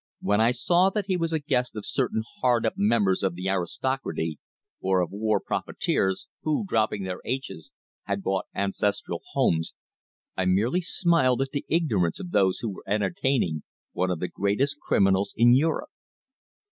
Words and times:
When 0.19 0.41
I 0.41 0.51
saw 0.51 0.89
that 0.89 1.05
he 1.05 1.15
was 1.15 1.29
the 1.29 1.37
guest 1.37 1.75
of 1.75 1.85
certain 1.85 2.23
hard 2.39 2.65
up 2.65 2.73
members 2.75 3.21
of 3.21 3.35
the 3.35 3.47
aristocracy, 3.49 4.39
or 4.79 4.99
of 4.99 5.11
war 5.11 5.39
profiteers, 5.39 6.25
who, 6.41 6.65
dropping 6.65 7.03
their 7.03 7.19
aitches, 7.23 7.69
had 8.05 8.23
bought 8.23 8.47
ancestral 8.55 9.21
homes, 9.33 9.75
I 10.35 10.45
merely 10.45 10.81
smiled 10.81 11.43
at 11.43 11.51
the 11.51 11.65
ignorance 11.69 12.19
of 12.19 12.31
those 12.31 12.61
who 12.61 12.71
were 12.73 12.83
entertaining 12.87 13.61
one 13.91 14.09
of 14.09 14.17
the 14.17 14.27
greatest 14.27 14.79
criminals 14.79 15.35
in 15.37 15.53
Europe. 15.53 15.91